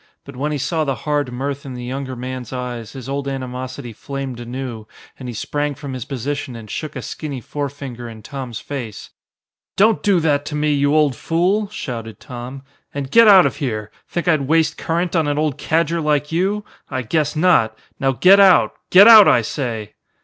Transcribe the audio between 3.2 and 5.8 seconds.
animosity flamed anew and he sprang